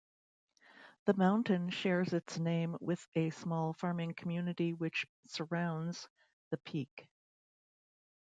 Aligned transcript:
The 1.05 1.13
mountain 1.13 1.69
shares 1.69 2.11
its 2.11 2.39
name 2.39 2.75
with 2.81 3.05
a 3.13 3.29
small 3.29 3.73
farming 3.73 4.15
community 4.15 4.73
which 4.73 5.05
surrounds 5.27 6.09
the 6.49 6.57
peak. 6.57 7.07